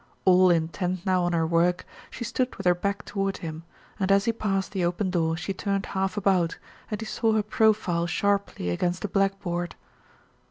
[0.25, 3.61] All intent now on her work, she stood with her back toward him,
[3.99, 6.57] and as he passed the open door she turned half about,
[6.89, 9.75] and he saw her profile sharply against the blackboard.